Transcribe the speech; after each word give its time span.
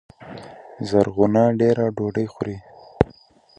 زرغونه 0.89 1.43
دېره 1.59 1.85
ډوډۍ 1.95 2.27
خوري 2.33 2.57